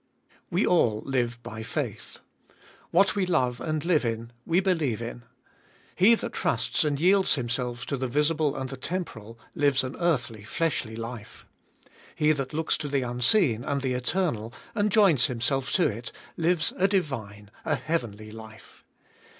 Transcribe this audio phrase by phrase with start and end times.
[0.49, 2.21] WE all live by faith.
[2.89, 5.21] What we love and live in we believe in.
[5.93, 10.43] He that trusts and yields himself to the visible and the temporal lives an earthly,
[10.43, 11.45] fleshly life.
[12.15, 16.73] He that looks to the unseen and the eternal, and joins himself to it, lives
[16.77, 18.83] a divine, a heavenly life.